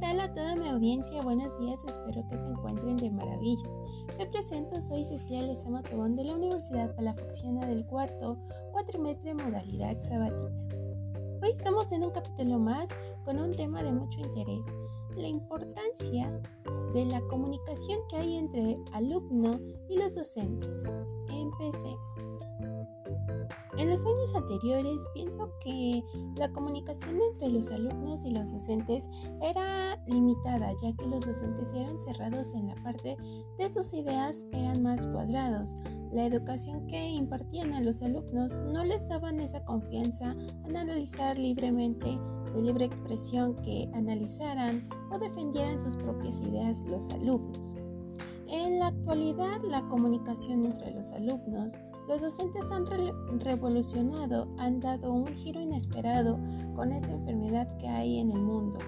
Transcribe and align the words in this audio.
tal 0.00 0.20
a 0.20 0.32
toda 0.32 0.54
mi 0.54 0.68
audiencia? 0.68 1.22
Buenos 1.22 1.58
días, 1.58 1.80
espero 1.84 2.24
que 2.28 2.38
se 2.38 2.46
encuentren 2.46 2.96
de 2.96 3.10
maravilla. 3.10 3.68
Me 4.16 4.26
presento, 4.26 4.80
soy 4.80 5.04
Cecilia 5.04 5.42
Lezama 5.42 5.82
Tobón 5.82 6.14
de 6.14 6.24
la 6.24 6.34
Universidad 6.34 6.94
Palafoxiana 6.94 7.66
del 7.66 7.84
cuarto 7.84 8.38
cuatrimestre 8.72 9.34
modalidad 9.34 9.98
sabatina. 10.00 10.68
Hoy 11.42 11.50
estamos 11.52 11.90
en 11.90 12.04
un 12.04 12.10
capítulo 12.10 12.58
más 12.58 12.90
con 13.24 13.40
un 13.40 13.50
tema 13.50 13.82
de 13.82 13.92
mucho 13.92 14.20
interés, 14.20 14.66
la 15.16 15.26
importancia 15.26 16.40
de 16.94 17.04
la 17.04 17.20
comunicación 17.22 17.98
que 18.08 18.16
hay 18.16 18.36
entre 18.36 18.78
alumno 18.92 19.58
y 19.88 19.96
los 19.96 20.14
docentes. 20.14 20.84
Empecemos. 21.28 22.77
En 23.78 23.90
los 23.90 24.04
años 24.04 24.34
anteriores 24.34 25.06
pienso 25.14 25.52
que 25.60 26.02
la 26.34 26.50
comunicación 26.50 27.20
entre 27.20 27.48
los 27.48 27.70
alumnos 27.70 28.24
y 28.24 28.30
los 28.32 28.50
docentes 28.50 29.08
era 29.40 30.02
limitada, 30.04 30.72
ya 30.82 30.92
que 30.96 31.06
los 31.06 31.24
docentes 31.24 31.72
eran 31.72 31.96
cerrados 31.96 32.54
en 32.54 32.66
la 32.66 32.74
parte 32.82 33.16
de 33.56 33.68
sus 33.68 33.92
ideas 33.92 34.46
eran 34.50 34.82
más 34.82 35.06
cuadrados. 35.06 35.76
La 36.10 36.26
educación 36.26 36.88
que 36.88 37.08
impartían 37.08 37.72
a 37.72 37.80
los 37.80 38.02
alumnos 38.02 38.60
no 38.62 38.82
les 38.82 39.08
daban 39.08 39.38
esa 39.38 39.64
confianza 39.64 40.34
en 40.64 40.76
analizar 40.76 41.38
libremente 41.38 42.18
de 42.52 42.62
libre 42.62 42.84
expresión 42.84 43.62
que 43.62 43.88
analizaran 43.94 44.88
o 45.12 45.20
defendieran 45.20 45.80
sus 45.80 45.94
propias 45.94 46.40
ideas 46.40 46.82
los 46.82 47.10
alumnos. 47.10 47.76
En 48.48 48.80
la 48.80 48.88
actualidad, 48.88 49.60
la 49.62 49.86
comunicación 49.88 50.64
entre 50.64 50.90
los 50.90 51.12
alumnos 51.12 51.74
los 52.08 52.22
docentes 52.22 52.70
han 52.70 52.86
revolucionado, 53.38 54.48
han 54.56 54.80
dado 54.80 55.12
un 55.12 55.26
giro 55.28 55.60
inesperado 55.60 56.40
con 56.74 56.92
esta 56.92 57.12
enfermedad 57.12 57.76
que 57.76 57.86
hay 57.86 58.18
en 58.18 58.30
el 58.30 58.40
mundo 58.40 58.78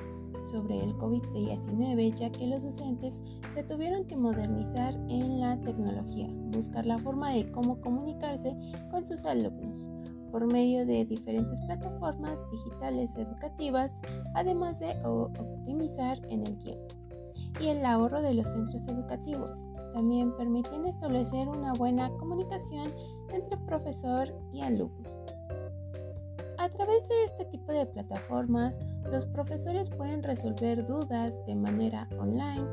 sobre 0.47 0.83
el 0.83 0.95
COVID-19, 0.95 2.15
ya 2.15 2.31
que 2.31 2.47
los 2.47 2.63
docentes 2.63 3.23
se 3.49 3.63
tuvieron 3.63 4.07
que 4.07 4.17
modernizar 4.17 4.95
en 5.09 5.39
la 5.39 5.61
tecnología, 5.61 6.29
buscar 6.47 6.87
la 6.87 6.99
forma 6.99 7.31
de 7.33 7.51
cómo 7.51 7.81
comunicarse 7.83 8.57
con 8.91 9.05
sus 9.05 9.27
alumnos 9.27 9.91
por 10.31 10.51
medio 10.51 10.87
de 10.87 11.05
diferentes 11.05 11.61
plataformas 11.61 12.39
digitales 12.51 13.17
educativas, 13.17 14.01
además 14.35 14.79
de 14.81 14.97
optimizar 15.05 16.19
en 16.31 16.47
el 16.47 16.57
tiempo 16.57 16.95
y 17.61 17.67
el 17.67 17.85
ahorro 17.85 18.23
de 18.23 18.35
los 18.35 18.49
centros 18.49 18.87
educativos. 18.89 19.57
También 19.93 20.37
permiten 20.37 20.85
establecer 20.85 21.49
una 21.49 21.73
buena 21.73 22.11
comunicación 22.17 22.95
entre 23.33 23.57
profesor 23.59 24.33
y 24.53 24.63
alumno. 24.63 25.09
A 26.59 26.69
través 26.69 27.09
de 27.09 27.25
este 27.25 27.47
tipo 27.47 27.73
de 27.73 27.87
plataformas, 27.87 28.81
los 29.11 29.25
profesores 29.25 29.89
pueden 29.89 30.23
resolver 30.23 30.87
dudas 30.87 31.47
de 31.47 31.55
manera 31.55 32.07
online 32.19 32.67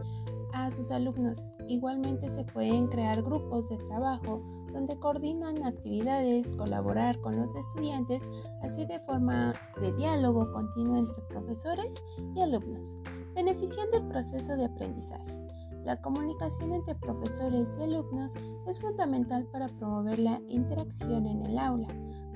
a 0.54 0.70
sus 0.72 0.92
alumnos. 0.92 1.52
Igualmente 1.68 2.28
se 2.30 2.44
pueden 2.44 2.88
crear 2.88 3.24
grupos 3.24 3.70
de 3.70 3.78
trabajo 3.78 4.42
donde 4.74 5.00
coordinan 5.00 5.64
actividades, 5.64 6.54
colaborar 6.54 7.20
con 7.22 7.38
los 7.38 7.56
estudiantes, 7.56 8.28
así 8.62 8.86
de 8.86 9.00
forma 9.00 9.54
de 9.80 9.94
diálogo 9.94 10.52
continuo 10.52 10.98
entre 10.98 11.22
profesores 11.30 12.04
y 12.36 12.42
alumnos, 12.42 12.98
beneficiando 13.34 13.98
el 13.98 14.08
proceso 14.08 14.58
de 14.58 14.66
aprendizaje. 14.66 15.47
La 15.84 16.02
comunicación 16.02 16.74
entre 16.74 16.96
profesores 16.96 17.78
y 17.80 17.84
alumnos 17.84 18.34
es 18.68 18.82
fundamental 18.82 19.46
para 19.52 19.68
promover 19.68 20.20
la 20.20 20.42
interacción 20.48 21.28
en 21.28 21.46
el 21.46 21.58
aula, 21.58 21.88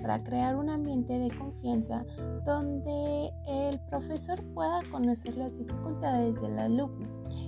para 0.01 0.23
crear 0.23 0.55
un 0.55 0.69
ambiente 0.69 1.19
de 1.19 1.35
confianza 1.37 2.05
donde 2.45 3.31
el 3.47 3.79
profesor 3.89 4.43
pueda 4.53 4.81
conocer 4.89 5.35
las 5.37 5.57
dificultades 5.57 6.41
del 6.41 6.57
alumno 6.57 7.07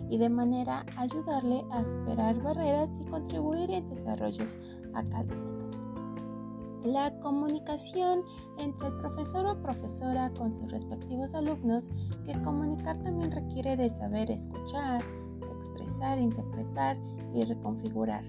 y 0.10 0.18
de 0.18 0.30
manera 0.30 0.86
ayudarle 0.98 1.64
a 1.72 1.84
superar 1.84 2.42
barreras 2.42 2.90
y 3.00 3.06
contribuir 3.06 3.72
en 3.72 3.88
desarrollos 3.88 4.60
académicos. 4.94 5.86
La 6.84 7.18
comunicación 7.22 8.24
entre 8.58 8.88
el 8.88 8.98
profesor 8.98 9.46
o 9.46 9.62
profesora 9.62 10.30
con 10.32 10.54
sus 10.54 10.70
respectivos 10.70 11.34
alumnos, 11.34 11.90
que 12.26 12.40
comunicar 12.42 13.02
también 13.02 13.32
requiere 13.32 13.78
de 13.78 13.90
saber 13.90 14.30
escuchar, 14.30 15.02
expresar, 15.64 16.20
interpretar 16.20 16.98
y 17.34 17.44
reconfigurar, 17.46 18.24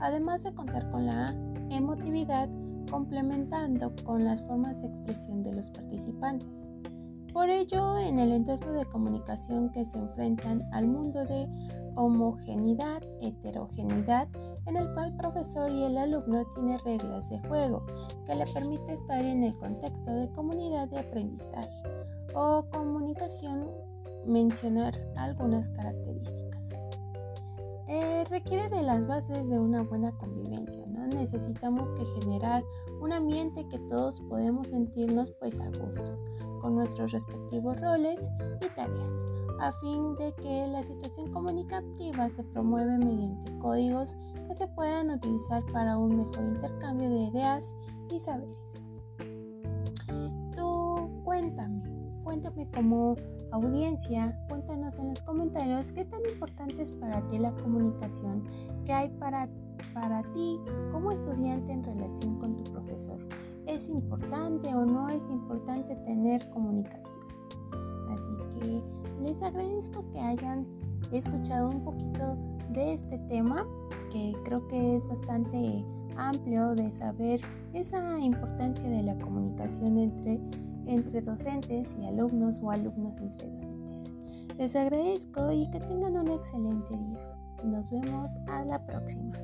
además 0.00 0.42
de 0.42 0.54
contar 0.54 0.90
con 0.90 1.06
la 1.06 1.34
emotividad 1.70 2.48
complementando 2.90 3.94
con 4.04 4.24
las 4.24 4.42
formas 4.42 4.82
de 4.82 4.88
expresión 4.88 5.42
de 5.42 5.52
los 5.52 5.70
participantes. 5.70 6.66
Por 7.32 7.48
ello, 7.48 7.96
en 7.98 8.18
el 8.18 8.32
entorno 8.32 8.72
de 8.72 8.84
comunicación 8.86 9.70
que 9.70 9.84
se 9.84 9.98
enfrentan 9.98 10.62
al 10.72 10.88
mundo 10.88 11.24
de 11.24 11.48
homogeneidad, 11.94 13.02
heterogeneidad, 13.20 14.28
en 14.66 14.76
el 14.76 14.92
cual 14.92 15.10
el 15.10 15.16
profesor 15.16 15.70
y 15.70 15.84
el 15.84 15.96
alumno 15.96 16.44
tienen 16.54 16.78
reglas 16.80 17.30
de 17.30 17.38
juego 17.40 17.86
que 18.26 18.34
le 18.34 18.44
permite 18.46 18.94
estar 18.94 19.24
en 19.24 19.44
el 19.44 19.56
contexto 19.58 20.10
de 20.12 20.30
comunidad 20.32 20.88
de 20.88 20.98
aprendizaje 20.98 21.82
o 22.34 22.64
comunicación, 22.70 23.68
mencionar 24.26 25.00
algunas 25.16 25.70
características. 25.70 26.50
Eh, 27.92 28.24
requiere 28.30 28.68
de 28.68 28.82
las 28.82 29.08
bases 29.08 29.48
de 29.48 29.58
una 29.58 29.82
buena 29.82 30.12
convivencia, 30.12 30.86
¿no? 30.86 31.08
Necesitamos 31.08 31.88
que 31.94 32.04
generar 32.20 32.62
un 33.00 33.12
ambiente 33.12 33.66
que 33.68 33.80
todos 33.80 34.20
podemos 34.28 34.68
sentirnos 34.68 35.32
pues 35.40 35.58
a 35.58 35.68
gusto, 35.70 36.16
con 36.60 36.76
nuestros 36.76 37.10
respectivos 37.10 37.80
roles 37.80 38.30
y 38.60 38.68
tareas, 38.76 39.26
a 39.58 39.72
fin 39.80 40.14
de 40.14 40.32
que 40.34 40.68
la 40.68 40.84
situación 40.84 41.32
comunicativa 41.32 42.28
se 42.28 42.44
promueve 42.44 42.96
mediante 42.96 43.58
códigos 43.58 44.16
que 44.46 44.54
se 44.54 44.68
puedan 44.68 45.10
utilizar 45.10 45.64
para 45.72 45.98
un 45.98 46.16
mejor 46.16 46.46
intercambio 46.46 47.10
de 47.10 47.22
ideas 47.22 47.74
y 48.08 48.20
saberes. 48.20 48.84
Tú 50.54 51.22
cuéntame, 51.24 51.82
cuéntame 52.22 52.68
cómo 52.70 53.16
Audiencia, 53.52 54.38
cuéntanos 54.48 54.98
en 54.98 55.08
los 55.08 55.22
comentarios 55.24 55.92
qué 55.92 56.04
tan 56.04 56.20
importante 56.32 56.82
es 56.82 56.92
para 56.92 57.26
ti 57.26 57.38
la 57.38 57.52
comunicación 57.52 58.44
que 58.84 58.92
hay 58.92 59.08
para, 59.08 59.48
para 59.92 60.22
ti 60.32 60.60
como 60.92 61.10
estudiante 61.10 61.72
en 61.72 61.82
relación 61.82 62.38
con 62.38 62.56
tu 62.56 62.64
profesor. 62.70 63.18
¿Es 63.66 63.88
importante 63.88 64.72
o 64.74 64.84
no 64.84 65.08
es 65.08 65.22
importante 65.30 65.96
tener 65.96 66.48
comunicación? 66.50 67.20
Así 68.10 68.30
que 68.54 68.82
les 69.20 69.42
agradezco 69.42 70.08
que 70.12 70.20
hayan 70.20 70.66
escuchado 71.10 71.70
un 71.70 71.82
poquito 71.82 72.36
de 72.72 72.92
este 72.92 73.18
tema 73.18 73.66
que 74.12 74.32
creo 74.44 74.66
que 74.68 74.96
es 74.96 75.06
bastante 75.06 75.84
amplio 76.16 76.74
de 76.74 76.92
saber 76.92 77.40
esa 77.72 78.18
importancia 78.20 78.88
de 78.88 79.02
la 79.02 79.18
comunicación 79.18 79.98
entre 79.98 80.40
entre 80.86 81.20
docentes 81.20 81.96
y 81.98 82.06
alumnos 82.06 82.60
o 82.62 82.70
alumnos 82.70 83.18
entre 83.18 83.48
docentes. 83.48 84.12
Les 84.58 84.76
agradezco 84.76 85.52
y 85.52 85.68
que 85.70 85.80
tengan 85.80 86.16
un 86.16 86.28
excelente 86.28 86.96
día. 86.96 87.36
Nos 87.64 87.90
vemos 87.90 88.38
a 88.46 88.64
la 88.64 88.84
próxima. 88.84 89.36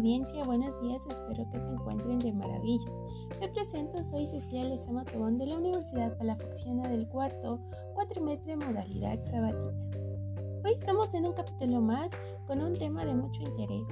Audiencia? 0.00 0.44
Buenos 0.44 0.80
días, 0.80 1.02
espero 1.10 1.46
que 1.50 1.60
se 1.60 1.68
encuentren 1.68 2.20
de 2.20 2.32
maravilla. 2.32 2.90
Me 3.38 3.48
presento, 3.48 4.02
soy 4.02 4.26
Cecilia 4.26 4.64
Lezama 4.64 5.04
Tobón 5.04 5.36
de 5.36 5.44
la 5.44 5.58
Universidad 5.58 6.16
Palafoxiana 6.16 6.88
del 6.88 7.06
cuarto 7.06 7.60
cuatrimestre 7.92 8.56
modalidad 8.56 9.22
sabatina. 9.22 9.90
Hoy 10.64 10.72
estamos 10.74 11.12
en 11.12 11.26
un 11.26 11.34
capítulo 11.34 11.82
más 11.82 12.12
con 12.46 12.62
un 12.62 12.72
tema 12.72 13.04
de 13.04 13.14
mucho 13.14 13.42
interés, 13.42 13.88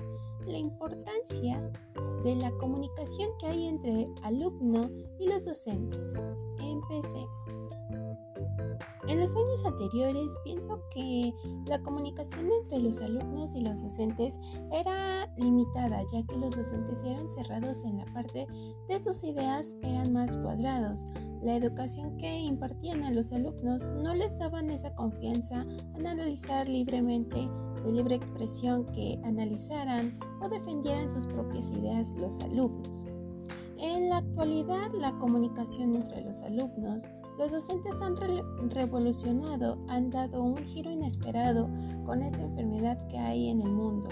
la 0.46 0.56
importancia 0.56 1.70
de 2.25 2.37
la 2.37 2.52
comunicación 2.52 3.28
que 3.38 3.46
hay 3.49 3.66
entre 3.66 4.08
alumno 4.22 4.88
y 5.19 5.28
los 5.28 5.44
docentes. 5.44 6.14
Empecemos. 6.58 8.07
En 9.08 9.20
los 9.20 9.34
años 9.34 9.64
anteriores 9.64 10.37
pienso 10.44 10.82
que 10.90 11.32
la 11.64 11.82
comunicación 11.82 12.46
entre 12.52 12.78
los 12.78 13.00
alumnos 13.00 13.55
y 13.55 13.62
los 13.62 13.81
docentes 13.81 14.38
era 14.70 15.32
limitada, 15.38 16.02
ya 16.12 16.22
que 16.26 16.37
los 16.37 16.55
docentes 16.55 17.02
eran 17.02 17.26
cerrados 17.31 17.84
en 17.84 17.96
la 17.96 18.05
parte 18.12 18.46
de 18.87 19.00
sus 19.00 19.25
ideas 19.25 19.78
eran 19.82 20.12
más 20.12 20.37
cuadrados. 20.37 21.06
La 21.43 21.56
educación 21.56 22.19
que 22.19 22.38
impartían 22.38 23.02
a 23.02 23.10
los 23.10 23.32
alumnos 23.32 23.90
no 23.93 24.14
les 24.14 24.38
daban 24.38 24.70
esa 24.70 24.94
confianza 24.94 25.64
en 25.96 26.06
analizar 26.06 26.69
libremente 26.69 27.49
de 27.82 27.93
libre 27.93 28.14
expresión 28.14 28.93
que 28.93 29.19
analizaran 29.25 30.19
o 30.43 30.50
defendieran 30.50 31.10
sus 31.10 31.25
propias 31.25 31.70
ideas 31.70 32.10
los 32.16 32.40
alumnos. 32.40 33.06
En 33.78 34.10
la 34.10 34.19
actualidad, 34.19 34.90
la 34.93 35.12
comunicación 35.19 35.94
entre 35.94 36.22
los 36.22 36.43
alumnos, 36.43 37.05
los 37.38 37.52
docentes 37.52 38.00
han 38.02 38.17
revolucionado, 38.70 39.79
han 39.88 40.11
dado 40.11 40.43
un 40.43 40.58
giro 40.58 40.90
inesperado 40.90 41.70
con 42.05 42.23
esta 42.23 42.43
enfermedad 42.43 43.06
que 43.06 43.19
hay 43.19 43.49
en 43.49 43.61
el 43.61 43.70
mundo 43.70 44.08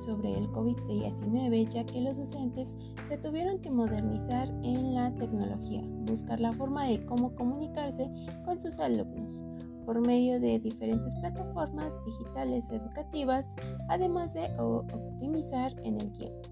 sobre 0.00 0.36
el 0.36 0.48
COVID-19, 0.48 1.68
ya 1.68 1.84
que 1.84 2.00
los 2.00 2.18
docentes 2.18 2.76
se 3.02 3.16
tuvieron 3.16 3.60
que 3.60 3.70
modernizar 3.70 4.48
en 4.62 4.94
la 4.94 5.14
tecnología, 5.14 5.82
buscar 6.00 6.40
la 6.40 6.52
forma 6.52 6.86
de 6.86 7.04
cómo 7.06 7.34
comunicarse 7.36 8.10
con 8.44 8.60
sus 8.60 8.80
alumnos 8.80 9.44
por 9.86 10.00
medio 10.00 10.40
de 10.40 10.58
diferentes 10.58 11.14
plataformas 11.16 11.92
digitales 12.04 12.70
educativas, 12.70 13.54
además 13.88 14.34
de 14.34 14.50
optimizar 14.58 15.74
en 15.84 15.98
el 16.00 16.10
tiempo 16.10 16.48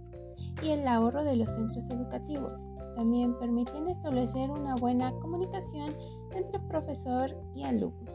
y 0.62 0.70
el 0.70 0.86
ahorro 0.86 1.24
de 1.24 1.36
los 1.36 1.50
centros 1.50 1.88
educativos. 1.90 2.58
También 2.94 3.38
permiten 3.38 3.86
establecer 3.86 4.50
una 4.50 4.74
buena 4.76 5.12
comunicación 5.20 5.96
entre 6.34 6.58
profesor 6.60 7.34
y 7.54 7.64
alumno. 7.64 8.10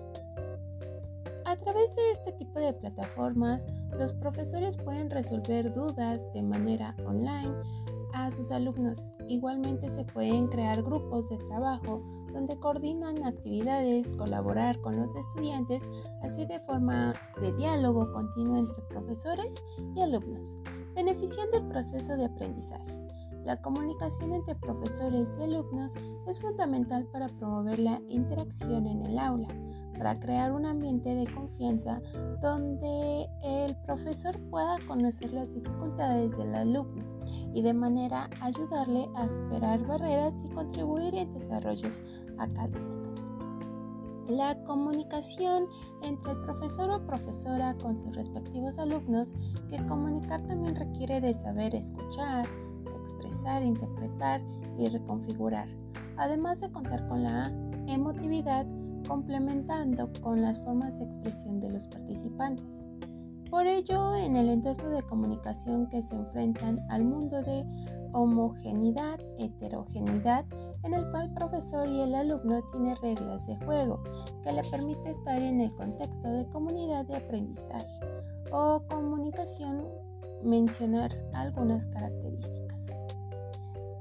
A 1.45 1.55
través 1.55 1.95
de 1.95 2.11
este 2.11 2.33
tipo 2.33 2.59
de 2.59 2.73
plataformas, 2.73 3.67
los 3.97 4.11
profesores 4.13 4.75
pueden 4.75 5.09
resolver 5.09 5.73
dudas 5.73 6.33
de 6.33 6.41
manera 6.41 6.95
online 7.05 7.55
a 8.13 8.31
sus 8.31 8.51
alumnos. 8.51 9.11
Igualmente 9.27 9.89
se 9.89 10.03
pueden 10.03 10.47
crear 10.47 10.83
grupos 10.83 11.29
de 11.29 11.37
trabajo 11.37 12.03
donde 12.33 12.59
coordinan 12.59 13.23
actividades, 13.23 14.13
colaborar 14.13 14.81
con 14.81 14.97
los 14.97 15.15
estudiantes, 15.15 15.87
así 16.21 16.45
de 16.45 16.59
forma 16.59 17.13
de 17.41 17.53
diálogo 17.53 18.11
continuo 18.11 18.57
entre 18.57 18.81
profesores 18.89 19.63
y 19.95 20.01
alumnos, 20.01 20.57
beneficiando 20.93 21.57
el 21.57 21.67
proceso 21.69 22.17
de 22.17 22.25
aprendizaje. 22.25 23.06
La 23.47 23.61
comunicación 23.61 24.33
entre 24.33 24.55
profesores 24.55 25.37
y 25.39 25.43
alumnos 25.43 25.93
es 26.27 26.41
fundamental 26.41 27.05
para 27.13 27.29
promover 27.29 27.79
la 27.79 28.01
interacción 28.09 28.85
en 28.85 29.05
el 29.05 29.17
aula, 29.17 29.47
para 29.97 30.19
crear 30.19 30.51
un 30.51 30.65
ambiente 30.65 31.15
de 31.15 31.33
confianza 31.33 32.01
donde 32.41 33.29
el 33.45 33.77
profesor 33.85 34.37
pueda 34.49 34.75
conocer 34.85 35.31
las 35.31 35.53
dificultades 35.53 36.37
del 36.37 36.53
alumno 36.55 37.05
y 37.53 37.61
de 37.61 37.73
manera 37.73 38.29
ayudarle 38.41 39.07
a 39.15 39.29
superar 39.29 39.79
barreras 39.87 40.33
y 40.43 40.49
contribuir 40.49 41.15
en 41.15 41.31
desarrollos 41.31 42.03
académicos. 42.37 43.29
La 44.27 44.61
comunicación 44.65 45.67
entre 46.03 46.33
el 46.33 46.41
profesor 46.41 46.89
o 46.91 47.07
profesora 47.07 47.77
con 47.77 47.97
sus 47.97 48.13
respectivos 48.13 48.77
alumnos, 48.77 49.35
que 49.69 49.77
comunicar 49.87 50.45
también 50.45 50.75
requiere 50.75 51.21
de 51.21 51.33
saber 51.33 51.73
escuchar, 51.75 52.45
expresar, 53.07 53.63
interpretar 53.63 54.41
y 54.77 54.89
reconfigurar, 54.89 55.67
además 56.17 56.59
de 56.61 56.71
contar 56.71 57.07
con 57.07 57.23
la 57.23 57.51
emotividad 57.87 58.65
complementando 59.07 60.11
con 60.21 60.41
las 60.41 60.59
formas 60.59 60.99
de 60.99 61.05
expresión 61.05 61.59
de 61.59 61.69
los 61.69 61.87
participantes. 61.87 62.83
Por 63.49 63.65
ello, 63.65 64.15
en 64.15 64.35
el 64.35 64.49
entorno 64.49 64.89
de 64.89 65.03
comunicación 65.03 65.87
que 65.87 66.03
se 66.03 66.15
enfrentan 66.15 66.79
al 66.89 67.05
mundo 67.05 67.41
de 67.41 67.65
homogeneidad, 68.11 69.19
heterogeneidad, 69.37 70.45
en 70.83 70.93
el 70.93 71.09
cual 71.11 71.27
el 71.27 71.33
profesor 71.33 71.87
y 71.87 72.01
el 72.01 72.13
alumno 72.15 72.61
tienen 72.71 72.97
reglas 72.97 73.47
de 73.47 73.55
juego 73.57 74.03
que 74.43 74.51
le 74.51 74.63
permite 74.63 75.11
estar 75.11 75.41
en 75.41 75.61
el 75.61 75.73
contexto 75.75 76.29
de 76.29 76.47
comunidad 76.49 77.05
de 77.05 77.15
aprendizaje 77.15 77.99
o 78.51 78.81
comunicación, 78.89 79.85
mencionar 80.43 81.17
algunas 81.33 81.87
características. 81.87 82.67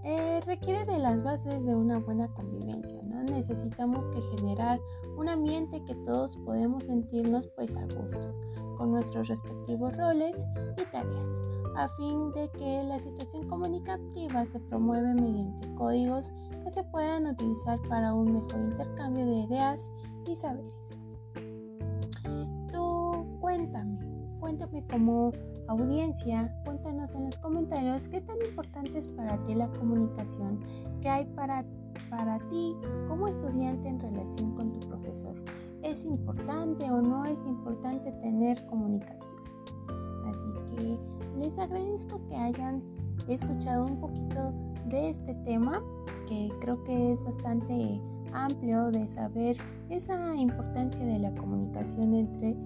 Eh, 0.09 0.41
requiere 0.47 0.85
de 0.85 1.01
las 1.01 1.25
bases 1.25 1.67
de 1.67 1.75
una 1.75 1.99
buena 1.99 2.29
convivencia, 2.29 3.03
¿no? 3.03 3.25
Necesitamos 3.25 4.05
generar 4.37 4.79
un 5.17 5.29
ambiente 5.29 5.85
que 5.85 5.97
todos 5.97 6.37
podemos 6.45 6.85
sentirnos 6.85 7.49
pues 7.49 7.77
a 7.77 7.85
gusto, 7.87 8.33
con 8.77 8.93
nuestros 8.93 9.27
respectivos 9.27 9.97
roles 9.97 10.47
y 10.77 10.85
tareas, 10.93 11.43
a 11.75 11.89
fin 11.97 12.31
de 12.31 12.49
que 12.51 12.85
la 12.85 13.01
situación 13.01 13.49
comunicativa 13.49 14.45
se 14.45 14.61
promueve 14.61 15.13
mediante 15.13 15.75
códigos 15.75 16.33
que 16.63 16.71
se 16.71 16.85
puedan 16.85 17.27
utilizar 17.27 17.81
para 17.89 18.15
un 18.15 18.33
mejor 18.33 18.63
intercambio 18.63 19.27
de 19.27 19.39
ideas 19.39 19.91
y 20.25 20.37
saberes. 20.37 21.01
Tú 22.71 23.27
cuéntame, 23.41 23.99
cuéntame 24.39 24.87
cómo 24.87 25.33
Audiencia, 25.69 26.55
cuéntanos 26.65 27.15
en 27.15 27.25
los 27.25 27.39
comentarios 27.41 28.09
qué 28.09 28.21
tan 28.21 28.37
importante 28.49 28.99
es 28.99 29.09
para 29.09 29.43
ti 29.43 29.55
la 29.55 29.69
comunicación 29.69 30.61
que 31.01 31.09
hay 31.09 31.25
para, 31.25 31.65
para 32.09 32.39
ti 32.49 32.77
como 33.09 33.27
estudiante 33.27 33.89
en 33.89 33.99
relación 33.99 34.55
con 34.55 34.73
tu 34.73 34.87
profesor. 34.87 35.35
¿Es 35.83 36.05
importante 36.05 36.89
o 36.91 37.03
no 37.03 37.25
es 37.25 37.39
importante 37.47 38.13
tener 38.13 38.65
comunicación? 38.67 39.37
Así 40.29 40.47
que 40.71 40.99
les 41.37 41.59
agradezco 41.59 42.25
que 42.29 42.37
hayan 42.37 42.83
escuchado 43.27 43.87
un 43.87 43.99
poquito 43.99 44.53
de 44.89 45.11
este 45.11 45.35
tema 45.35 45.83
que 46.29 46.49
creo 46.61 46.83
que 46.85 47.13
es 47.13 47.23
bastante 47.23 48.01
amplio 48.33 48.93
de 48.93 49.09
saber 49.09 49.57
esa 49.91 50.37
importancia 50.37 51.05
de 51.05 51.19
la 51.19 51.35
comunicación 51.35 52.15
entre 52.15 52.57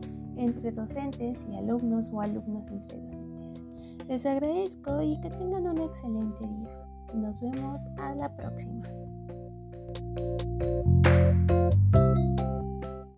entre 0.41 0.73
docentes 0.73 1.47
y 1.49 1.57
alumnos 1.57 2.11
o 2.13 2.21
alumnos 2.21 2.69
entre 2.69 2.99
docentes. 2.99 3.63
Les 4.09 4.27
agradezco 4.27 5.03
y 5.03 5.21
que 5.21 5.31
tengan 5.31 5.67
un 5.67 5.79
excelente 5.79 6.47
día. 6.47 6.87
Nos 7.15 7.41
vemos 7.41 7.89
a 7.99 8.15
la 8.15 8.35
próxima. 8.35 8.89